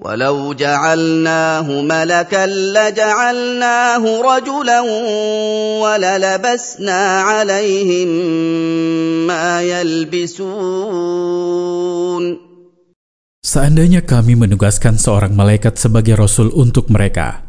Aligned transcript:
ولو 0.00 0.56
جعلناه 0.56 1.68
ملكا 1.68 2.46
لجعلناه 2.46 4.04
رجلا 4.30 4.80
وللبسنا 5.82 7.00
عليهم 7.20 8.08
ما 9.28 9.62
يلبسون 9.62 11.20
Seandainya 13.40 14.04
kami 14.04 14.36
menugaskan 14.38 14.94
seorang 15.00 15.34
malaikat 15.34 15.74
sebagai 15.74 16.14
rasul 16.14 16.52
untuk 16.54 16.86
mereka, 16.92 17.42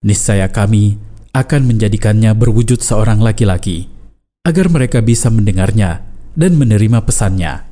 niscaya 0.00 0.48
kami 0.48 0.96
akan 1.34 1.66
menjadikannya 1.66 2.32
berwujud 2.32 2.80
seorang 2.80 3.20
laki-laki, 3.20 3.90
agar 4.46 4.70
mereka 4.72 5.02
bisa 5.04 5.28
mendengarnya 5.34 6.06
dan 6.38 6.56
menerima 6.56 7.04
pesannya. 7.04 7.68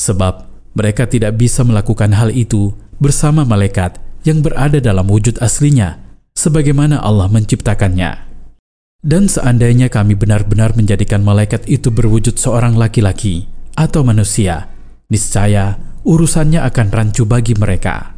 Sebab 0.00 0.34
mereka 0.78 1.04
tidak 1.10 1.34
bisa 1.34 1.66
melakukan 1.66 2.14
hal 2.14 2.30
itu 2.30 2.72
bersama 2.98 3.42
malaikat 3.42 3.98
yang 4.24 4.40
berada 4.40 4.80
dalam 4.80 5.04
wujud 5.08 5.38
aslinya, 5.42 6.00
sebagaimana 6.32 7.00
Allah 7.00 7.28
menciptakannya. 7.28 8.24
Dan 9.04 9.28
seandainya 9.28 9.92
kami 9.92 10.16
benar-benar 10.16 10.72
menjadikan 10.72 11.20
malaikat 11.20 11.68
itu 11.68 11.92
berwujud 11.92 12.40
seorang 12.40 12.72
laki-laki 12.74 13.44
atau 13.76 14.00
manusia, 14.00 14.72
niscaya 15.12 15.76
urusannya 16.08 16.64
akan 16.64 16.86
rancu 16.88 17.28
bagi 17.28 17.52
mereka. 17.52 18.14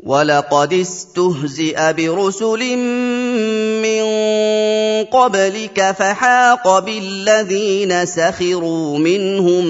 ولقد 0.00 0.72
استهزئ 0.72 1.76
برسل 1.92 2.62
من 3.84 4.04
قبلك 5.12 5.78
فحاق 5.98 6.64
بالذين 6.84 7.92
سخروا 8.04 8.98
منهم 8.98 9.64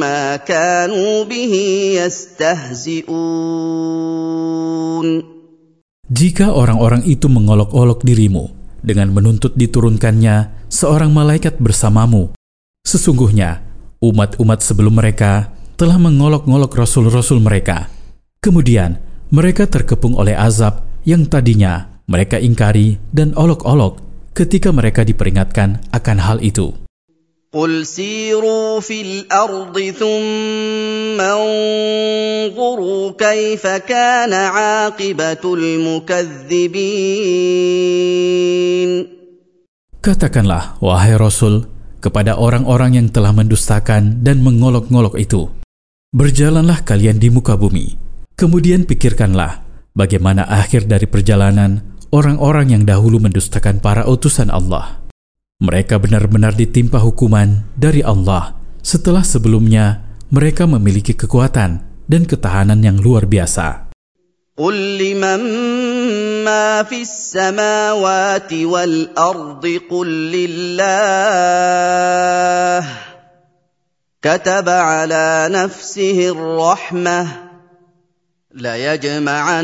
ما 0.00 0.36
كانوا 0.36 1.24
به 1.24 1.54
يستهزئون 2.00 3.08
Jika 6.08 6.56
orang-orang 6.56 7.04
itu 7.04 7.28
mengolok-olok 7.28 8.00
dirimu 8.00 8.48
dengan 8.80 9.12
menuntut 9.12 9.52
diturunkannya 9.52 10.64
seorang 10.72 11.12
malaikat 11.12 11.60
bersamamu, 11.60 12.32
sesungguhnya 12.80 13.60
umat-umat 14.00 14.64
sebelum 14.64 14.96
mereka 14.96 15.52
telah 15.76 16.00
mengolok-ngolok 16.00 16.72
rasul-rasul 16.72 17.44
mereka. 17.44 17.92
Kemudian 18.40 18.96
mereka 19.28 19.68
terkepung 19.68 20.16
oleh 20.16 20.32
azab 20.32 20.88
yang 21.04 21.28
tadinya 21.28 21.91
mereka 22.08 22.40
ingkari 22.40 22.96
dan 23.12 23.36
olok-olok 23.36 24.00
ketika 24.32 24.72
mereka 24.72 25.04
diperingatkan 25.04 25.82
akan 25.92 26.18
hal 26.22 26.38
itu. 26.40 26.74
قل 27.48 27.86
سيروا 27.86 28.80
في 28.84 29.00
الارض 29.00 29.72
ثم 29.96 31.16
انظروا 31.16 33.12
كيف 33.16 33.64
كان 33.88 34.32
عاقبه 34.32 35.44
المكذبين 35.44 36.68
Katakanlah, 39.98 40.78
wahai 40.78 41.16
Rasul, 41.18 41.66
kepada 41.98 42.38
orang-orang 42.38 43.02
yang 43.02 43.08
telah 43.10 43.34
mendustakan 43.34 44.22
dan 44.22 44.44
mengolok-ngolok 44.46 45.18
itu, 45.18 45.50
berjalanlah 46.14 46.86
kalian 46.86 47.18
di 47.18 47.34
muka 47.34 47.58
bumi, 47.58 47.98
kemudian 48.38 48.86
pikirkanlah 48.86 49.66
bagaimana 49.98 50.46
akhir 50.46 50.86
dari 50.86 51.10
perjalanan 51.10 51.91
orang-orang 52.12 52.72
yang 52.72 52.84
dahulu 52.88 53.20
mendustakan 53.20 53.78
para 53.78 54.08
utusan 54.08 54.48
Allah. 54.48 55.00
Mereka 55.58 55.98
benar-benar 55.98 56.54
ditimpa 56.54 57.02
hukuman 57.02 57.66
dari 57.74 58.00
Allah 58.06 58.54
setelah 58.78 59.26
sebelumnya 59.26 60.06
mereka 60.30 60.70
memiliki 60.70 61.18
kekuatan 61.18 61.82
dan 62.06 62.22
ketahanan 62.24 62.78
yang 62.80 62.96
luar 63.02 63.26
biasa. 63.26 63.88
قل 64.58 64.98
لمن 64.98 65.40
ما 66.42 66.82
في 66.82 67.06
السماوات 67.06 68.52
والارض 68.52 69.64
قل 69.90 70.08
لله 70.34 70.88
كتب 74.18 74.68
على 74.68 75.48
نفسه 75.50 76.28
الرحمه 76.34 77.48
ليجمعنكم 78.54 79.56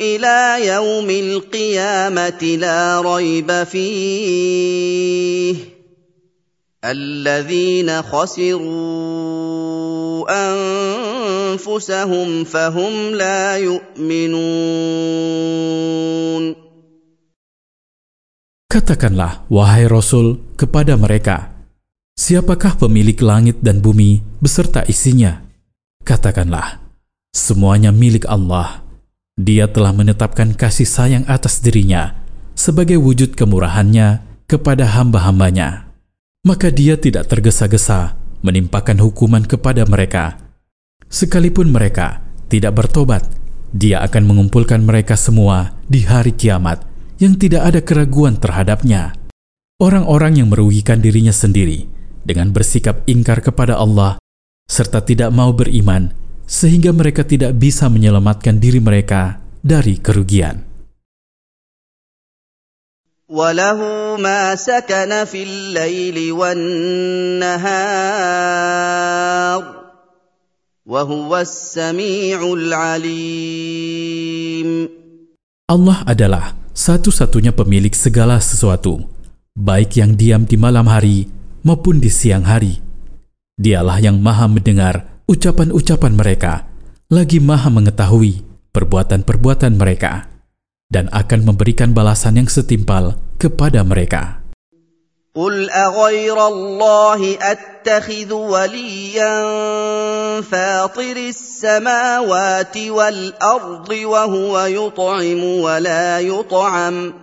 الى 0.00 0.66
يوم 0.66 1.10
القيامه 1.10 2.42
لا 2.42 3.00
ريب 3.00 3.64
فيه 3.64 5.56
الذين 6.84 8.02
خسروا 8.02 9.48
انفسهم 10.30 12.44
فهم 12.44 13.14
لا 13.14 13.56
يؤمنون 13.56 15.08
Katakanlah, 18.68 19.48
wahai 19.48 19.88
Rasul, 19.88 20.44
kepada 20.60 20.92
mereka, 21.00 21.56
siapakah 22.20 22.76
pemilik 22.76 23.16
langit 23.24 23.64
dan 23.64 23.80
bumi 23.80 24.20
beserta 24.44 24.84
isinya? 24.84 25.40
Katakanlah, 26.04 26.81
semuanya 27.33 27.89
milik 27.89 28.29
Allah. 28.29 28.85
Dia 29.33 29.65
telah 29.65 29.89
menetapkan 29.89 30.53
kasih 30.53 30.85
sayang 30.85 31.25
atas 31.25 31.57
dirinya 31.59 32.13
sebagai 32.53 33.01
wujud 33.01 33.33
kemurahannya 33.33 34.21
kepada 34.45 34.85
hamba-hambanya. 34.93 35.89
Maka 36.45 36.69
dia 36.69 36.93
tidak 37.01 37.25
tergesa-gesa 37.33 38.13
menimpakan 38.45 39.01
hukuman 39.01 39.41
kepada 39.41 39.89
mereka. 39.89 40.37
Sekalipun 41.09 41.73
mereka 41.73 42.21
tidak 42.45 42.77
bertobat, 42.77 43.25
dia 43.73 44.05
akan 44.05 44.29
mengumpulkan 44.29 44.85
mereka 44.85 45.17
semua 45.17 45.73
di 45.89 46.05
hari 46.05 46.37
kiamat 46.37 46.85
yang 47.17 47.33
tidak 47.33 47.73
ada 47.73 47.81
keraguan 47.81 48.37
terhadapnya. 48.37 49.17
Orang-orang 49.81 50.37
yang 50.37 50.53
merugikan 50.53 51.01
dirinya 51.01 51.33
sendiri 51.33 51.89
dengan 52.21 52.53
bersikap 52.53 53.01
ingkar 53.09 53.41
kepada 53.41 53.81
Allah 53.81 54.21
serta 54.69 55.01
tidak 55.01 55.33
mau 55.33 55.49
beriman 55.51 56.13
sehingga 56.48 56.96
mereka 56.96 57.22
tidak 57.28 57.52
bisa 57.60 57.92
menyelamatkan 57.92 58.56
diri 58.56 58.80
mereka 58.80 59.36
dari 59.60 60.00
kerugian. 60.00 60.68
وله 63.28 63.76
ما 64.16 64.56
سكن 64.56 65.24
في 65.28 65.44
الليل 65.44 66.32
والنهار 66.32 67.58
وهو 70.88 71.36
السميع 71.36 72.40
العليم 72.40 73.68
Allah 75.68 76.00
adalah 76.08 76.56
satu-satunya 76.72 77.52
pemilik 77.52 77.92
segala 77.92 78.40
sesuatu, 78.40 79.04
baik 79.52 80.00
yang 80.00 80.16
diam 80.16 80.48
di 80.48 80.56
malam 80.56 80.88
hari 80.88 81.28
maupun 81.60 82.00
di 82.00 82.08
siang 82.08 82.48
hari. 82.48 82.80
Dialah 83.60 84.00
yang 84.00 84.16
maha 84.16 84.48
mendengar 84.48 85.11
ucapan-ucapan 85.32 86.12
mereka, 86.16 86.66
lagi 87.12 87.38
maha 87.38 87.68
mengetahui 87.68 88.44
perbuatan-perbuatan 88.72 89.76
mereka, 89.76 90.28
dan 90.88 91.12
akan 91.12 91.52
memberikan 91.52 91.92
balasan 91.92 92.40
yang 92.40 92.48
setimpal 92.48 93.16
kepada 93.36 93.84
mereka. 93.84 94.38
قل 95.38 95.70
اغير 95.70 96.38
الله 96.46 97.20
اتخذ 97.38 98.32
وليا 98.32 99.36
فاطر 100.42 101.16
السماوات 101.16 102.76
والارض 102.76 103.90
وهو 103.90 104.54
يطعم 104.66 105.42
ولا 105.44 106.20
يطعم 106.20 107.21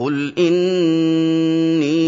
قل 0.00 0.32
اني 0.40 2.00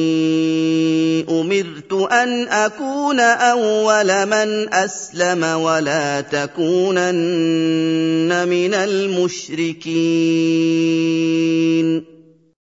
امرت 1.28 1.92
ان 1.92 2.48
اكون 2.48 3.20
اول 3.20 4.10
من 4.26 4.48
اسلم 4.72 5.42
ولا 5.44 6.20
تكونن 6.20 7.12
من 8.49 8.72
المشركين 8.75 9.93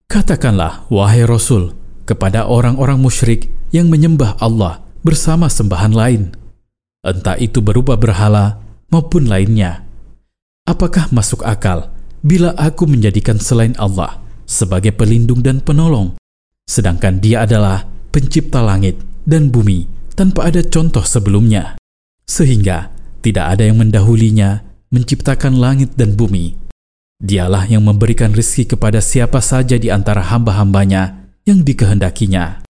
Katakanlah, 0.08 0.88
wahai 0.88 1.20
Rasul, 1.28 1.76
kepada 2.08 2.48
orang-orang 2.48 2.96
musyrik 2.96 3.52
yang 3.76 3.92
menyembah 3.92 4.40
Allah 4.40 4.80
bersama 5.04 5.52
sembahan 5.52 5.92
lain, 5.92 6.32
entah 7.04 7.36
itu 7.36 7.60
berupa 7.60 7.92
berhala 8.00 8.56
maupun 8.88 9.28
lainnya. 9.28 9.84
Apakah 10.64 11.12
masuk 11.12 11.44
akal 11.44 11.92
bila 12.24 12.56
aku 12.56 12.88
menjadikan 12.88 13.36
selain 13.36 13.76
Allah 13.76 14.21
Sebagai 14.45 14.93
pelindung 14.95 15.41
dan 15.41 15.63
penolong, 15.63 16.15
sedangkan 16.67 17.19
Dia 17.19 17.43
adalah 17.47 17.87
pencipta 18.13 18.61
langit 18.61 19.01
dan 19.23 19.49
bumi 19.49 19.87
tanpa 20.13 20.51
ada 20.51 20.61
contoh 20.61 21.01
sebelumnya, 21.01 21.79
sehingga 22.27 22.93
tidak 23.23 23.57
ada 23.57 23.63
yang 23.65 23.81
mendahulinya 23.81 24.61
menciptakan 24.93 25.57
langit 25.57 25.97
dan 25.97 26.13
bumi. 26.13 26.53
Dialah 27.23 27.65
yang 27.71 27.87
memberikan 27.87 28.35
rezeki 28.35 28.75
kepada 28.75 28.99
siapa 28.99 29.39
saja 29.39 29.79
di 29.79 29.87
antara 29.87 30.21
hamba-hambanya 30.21 31.31
yang 31.47 31.63
dikehendakinya, 31.63 32.61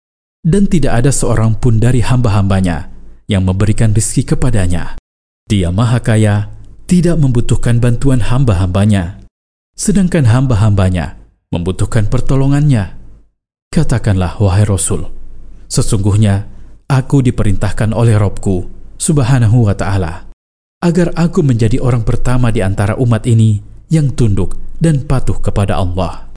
dan 0.45 0.69
tidak 0.69 1.03
ada 1.03 1.11
seorang 1.11 1.57
pun 1.57 1.81
dari 1.81 2.05
hamba-hambanya 2.05 2.93
yang 3.27 3.49
memberikan 3.49 3.97
rezeki 3.97 4.37
kepadanya, 4.37 5.01
Dia 5.49 5.73
Maha 5.73 6.05
Kaya, 6.05 6.53
tidak 6.85 7.17
membutuhkan 7.17 7.81
bantuan 7.81 8.21
hamba-hambanya, 8.21 9.25
sedangkan 9.73 10.29
hamba-hambanya 10.29 11.22
membutuhkan 11.53 12.09
pertolongannya. 12.09 12.97
Katakanlah, 13.69 14.41
wahai 14.41 14.65
Rasul, 14.65 15.07
sesungguhnya 15.69 16.49
aku 16.89 17.21
diperintahkan 17.21 17.93
oleh 17.93 18.17
Robku, 18.17 18.67
subhanahu 18.97 19.69
wa 19.69 19.77
ta'ala, 19.77 20.33
agar 20.81 21.13
aku 21.15 21.45
menjadi 21.45 21.79
orang 21.79 22.03
pertama 22.03 22.49
di 22.51 22.65
antara 22.65 22.97
umat 22.97 23.29
ini 23.29 23.61
yang 23.93 24.11
tunduk 24.17 24.57
dan 24.81 25.05
patuh 25.05 25.39
kepada 25.39 25.79
Allah. 25.79 26.33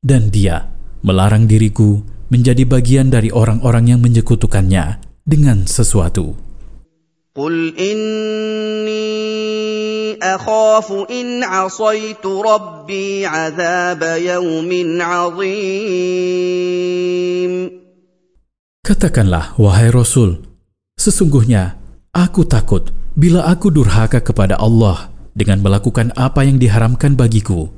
Dan 0.00 0.32
dia 0.32 0.72
melarang 1.04 1.46
diriku 1.46 2.00
menjadi 2.28 2.64
bagian 2.68 3.08
dari 3.08 3.32
orang-orang 3.32 3.96
yang 3.96 4.00
menyekutukannya 4.00 5.00
dengan 5.24 5.64
sesuatu. 5.68 6.47
Qul 7.38 7.70
inni 7.78 9.06
akhafu 10.18 11.06
in 11.06 11.46
asaitu 11.46 12.42
rabbi 12.42 13.22
azab 13.22 14.02
yawmin 14.18 14.98
azim. 14.98 15.78
Katakanlah, 18.82 19.54
wahai 19.54 19.94
Rasul, 19.94 20.42
sesungguhnya 20.98 21.78
aku 22.10 22.42
takut 22.42 22.90
bila 23.14 23.46
aku 23.46 23.70
durhaka 23.70 24.18
kepada 24.18 24.58
Allah 24.58 25.06
dengan 25.30 25.62
melakukan 25.62 26.10
apa 26.18 26.42
yang 26.42 26.58
diharamkan 26.58 27.14
bagiku, 27.14 27.70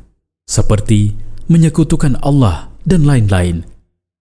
seperti 0.48 1.12
menyekutukan 1.52 2.16
Allah 2.24 2.72
dan 2.88 3.04
lain-lain, 3.04 3.68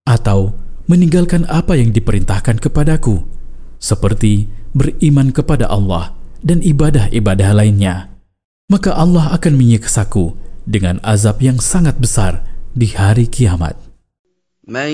atau 0.03 0.51
meninggalkan 0.91 1.47
apa 1.47 1.79
yang 1.79 1.95
diperintahkan 1.95 2.59
kepadaku, 2.59 3.38
seperti 3.78 4.48
beriman 4.72 5.30
kepada 5.30 5.68
Allah 5.70 6.16
dan 6.44 6.60
ibadah-ibadah 6.60 7.50
lainnya, 7.56 8.12
maka 8.68 8.92
Allah 8.96 9.32
akan 9.36 9.54
menyiksaku 9.56 10.36
dengan 10.64 11.00
azab 11.04 11.40
yang 11.44 11.60
sangat 11.60 11.96
besar 12.00 12.44
di 12.72 12.90
hari 12.92 13.28
kiamat. 13.28 13.76
من 14.64 14.88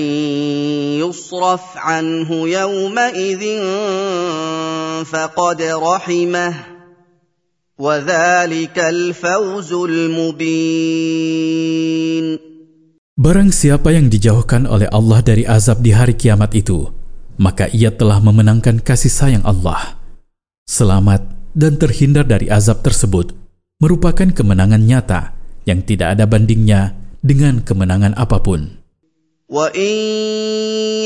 يصرف 0.99 1.79
عنه 1.79 2.27
يومئذ 2.27 3.43
فقد 5.07 5.61
رحمه 5.61 6.53
وذلك 7.79 8.77
الفوز 8.79 9.73
المبين 9.73 11.31
Barang 13.21 13.53
siapa 13.53 13.93
yang 13.93 14.09
dijauhkan 14.09 14.65
oleh 14.65 14.89
Allah 14.89 15.21
dari 15.21 15.45
azab 15.45 15.85
di 15.85 15.93
hari 15.93 16.17
kiamat 16.17 16.57
itu, 16.57 16.89
maka 17.41 17.65
ia 17.73 17.89
telah 17.89 18.21
memenangkan 18.21 18.81
kasih 18.81 19.09
sayang 19.09 19.45
Allah. 19.47 19.97
Selamat 20.69 21.25
dan 21.57 21.75
terhindar 21.75 22.23
dari 22.23 22.47
azab 22.47 22.85
tersebut 22.85 23.35
merupakan 23.81 24.29
kemenangan 24.29 24.85
nyata 24.85 25.33
yang 25.65 25.81
tidak 25.81 26.15
ada 26.17 26.29
bandingnya 26.29 26.95
dengan 27.25 27.61
kemenangan 27.65 28.13
apapun. 28.17 28.81
وَإِن 29.51 29.95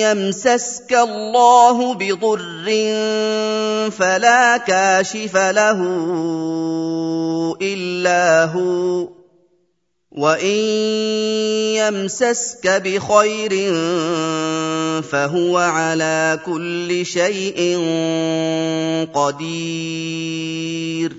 يَمْسَسْكَ 0.06 0.92
اللَّهُ 0.94 1.78
بِضُرٍّ 1.98 2.68
فَلَا 3.90 4.58
كَاشِفَ 4.62 5.34
لَهُ 5.34 5.80
إِلَّا 7.58 8.54
هُوَ 8.54 9.19
وَإِن 10.16 10.60
يَمْسَسْكَ 11.76 12.64
بِخَيْرٍ 12.64 13.54
فَهُوَ 15.04 15.56
عَلَى 15.60 16.40
كُلِّ 16.40 16.90
شَيْءٍ 17.04 17.60
قَدِيرٌ 19.12 21.10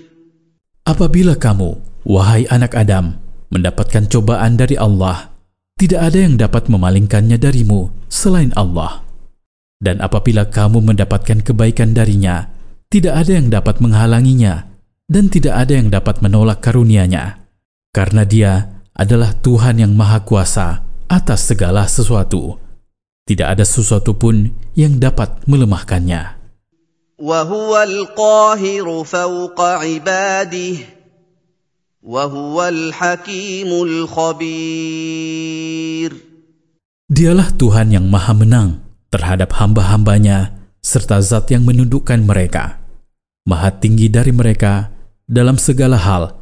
Apabila 0.89 1.37
kamu, 1.37 1.77
wahai 2.09 2.49
anak 2.49 2.73
Adam, 2.73 3.21
mendapatkan 3.53 4.09
cobaan 4.09 4.57
dari 4.57 4.81
Allah, 4.81 5.29
tidak 5.77 6.09
ada 6.09 6.17
yang 6.17 6.41
dapat 6.41 6.65
memalingkannya 6.65 7.37
darimu 7.37 7.93
selain 8.09 8.49
Allah. 8.57 9.05
Dan 9.77 10.01
apabila 10.01 10.49
kamu 10.49 10.81
mendapatkan 10.81 11.45
kebaikan 11.45 11.93
darinya, 11.93 12.49
tidak 12.89 13.13
ada 13.13 13.31
yang 13.37 13.53
dapat 13.53 13.77
menghalanginya 13.77 14.65
dan 15.05 15.29
tidak 15.29 15.53
ada 15.53 15.73
yang 15.77 15.93
dapat 15.93 16.17
menolak 16.25 16.65
karunia-Nya. 16.65 17.45
Karena 17.93 18.25
Dia 18.25 18.70
adalah 19.01 19.33
Tuhan 19.37 19.81
yang 19.81 19.93
Maha 19.93 20.25
Kuasa 20.25 20.81
atas 21.07 21.47
segala 21.47 21.85
sesuatu. 21.87 22.57
Tidak 23.27 23.47
ada 23.47 23.67
sesuatu 23.67 24.15
pun 24.15 24.49
yang 24.75 24.97
dapat 24.97 25.43
melemahkannya. 25.45 26.37
وهو 27.17 27.73
القاهر 27.83 29.03
فوق 29.03 29.61
عباده 29.61 30.77
وهو 32.05 32.57
الحكيم 32.67 33.69
الخبير 34.13 35.17
Dialah 37.07 37.55
Tuhan 37.55 37.89
yang 37.95 38.05
maha 38.11 38.35
menang 38.35 38.83
terhadap 39.09 39.55
hamba-hambanya 39.57 40.51
serta 40.83 41.23
zat 41.23 41.47
yang 41.49 41.63
menundukkan 41.63 42.19
mereka. 42.19 42.83
Maha 43.47 43.71
tinggi 43.79 44.11
dari 44.11 44.35
mereka 44.35 44.91
dalam 45.23 45.55
segala 45.55 45.95
hal 45.95 46.35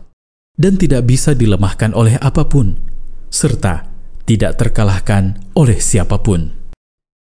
dan 0.60 0.76
tidak 0.76 1.08
bisa 1.08 1.32
dilemahkan 1.32 1.96
oleh 1.96 2.20
apa 2.20 2.44
pun, 2.44 2.76
serta 3.32 3.88
tidak 4.30 4.60
terkalahkan 4.60 5.40
oleh 5.58 5.80
siapa 5.80 6.22
pun. 6.22 6.54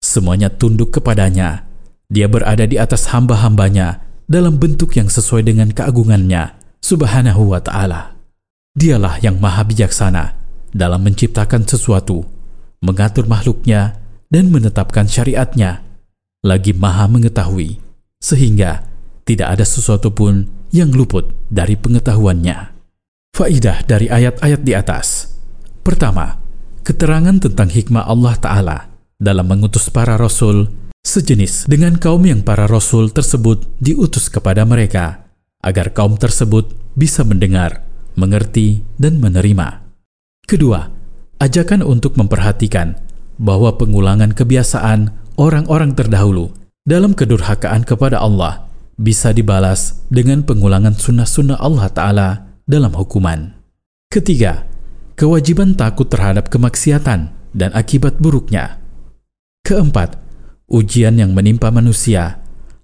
Semuanya 0.03 0.53
tunduk 0.53 0.93
kepadanya. 0.93 1.65
Dia 2.05 2.29
berada 2.29 2.69
di 2.69 2.77
atas 2.77 3.09
hamba-hambanya 3.09 4.05
dalam 4.29 4.61
bentuk 4.61 4.93
yang 4.93 5.09
sesuai 5.09 5.41
dengan 5.45 5.73
keagungannya, 5.73 6.53
subhanahu 6.85 7.49
wa 7.49 7.61
ta'ala. 7.61 8.13
Dialah 8.77 9.21
yang 9.25 9.41
maha 9.41 9.65
bijaksana 9.65 10.37
dalam 10.69 11.01
menciptakan 11.01 11.65
sesuatu, 11.65 12.29
mengatur 12.85 13.25
makhluknya, 13.25 13.97
dan 14.29 14.53
menetapkan 14.53 15.09
syariatnya, 15.09 15.81
lagi 16.45 16.77
maha 16.77 17.09
mengetahui, 17.09 17.81
sehingga 18.21 18.85
tidak 19.25 19.57
ada 19.57 19.65
sesuatu 19.65 20.13
pun 20.13 20.45
yang 20.69 20.93
luput 20.93 21.33
dari 21.49 21.73
pengetahuannya. 21.73 22.78
Faidah 23.39 23.87
dari 23.87 24.11
ayat-ayat 24.11 24.67
di 24.67 24.75
atas. 24.75 25.31
Pertama, 25.79 26.43
keterangan 26.83 27.39
tentang 27.39 27.71
hikmah 27.71 28.03
Allah 28.03 28.35
Ta'ala 28.35 28.77
dalam 29.15 29.47
mengutus 29.47 29.87
para 29.87 30.19
rasul 30.19 30.67
sejenis 31.07 31.63
dengan 31.71 31.95
kaum 31.95 32.19
yang 32.27 32.43
para 32.43 32.67
rasul 32.67 33.07
tersebut 33.07 33.63
diutus 33.79 34.27
kepada 34.27 34.67
mereka, 34.67 35.23
agar 35.63 35.95
kaum 35.95 36.19
tersebut 36.19 36.75
bisa 36.99 37.23
mendengar, 37.23 37.87
mengerti, 38.19 38.83
dan 38.99 39.23
menerima. 39.23 39.87
Kedua, 40.43 40.91
ajakan 41.39 41.79
untuk 41.87 42.19
memperhatikan 42.19 42.99
bahwa 43.39 43.71
pengulangan 43.79 44.35
kebiasaan 44.35 45.15
orang-orang 45.39 45.95
terdahulu 45.95 46.51
dalam 46.83 47.15
kedurhakaan 47.15 47.87
kepada 47.87 48.19
Allah 48.19 48.67
bisa 48.99 49.31
dibalas 49.31 50.03
dengan 50.11 50.43
pengulangan 50.43 50.91
sunnah-sunnah 50.91 51.55
Allah 51.55 51.87
Ta'ala 51.87 52.48
dalam 52.69 52.93
hukuman. 52.93 53.57
Ketiga, 54.13 54.69
kewajiban 55.17 55.73
takut 55.73 56.05
terhadap 56.05 56.53
kemaksiatan 56.53 57.33
dan 57.57 57.69
akibat 57.73 58.21
buruknya. 58.21 58.77
Keempat, 59.65 60.21
ujian 60.69 61.17
yang 61.17 61.33
menimpa 61.33 61.73
manusia 61.73 62.37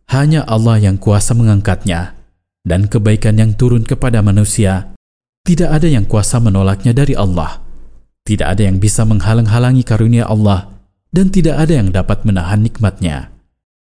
hanya 0.10 0.42
Allah 0.50 0.82
yang 0.82 0.98
kuasa 0.98 1.38
mengangkatnya, 1.38 2.18
dan 2.65 2.89
kebaikan 2.89 3.38
yang 3.38 3.54
turun 3.54 3.86
kepada 3.86 4.25
manusia 4.25 4.94
tidak 5.46 5.77
ada 5.77 5.86
yang 5.86 6.10
kuasa 6.10 6.42
menolaknya 6.42 6.98
dari 6.98 7.13
Allah. 7.13 7.62
Tidak 8.25 8.42
ada 8.42 8.65
yang 8.65 8.82
bisa 8.82 9.06
menghalang-halangi 9.06 9.86
karunia 9.86 10.25
Allah, 10.25 10.74
dan 11.13 11.30
tidak 11.30 11.62
ada 11.62 11.77
yang 11.77 11.94
dapat 11.94 12.25
menahan 12.25 12.65
nikmatnya. 12.65 13.35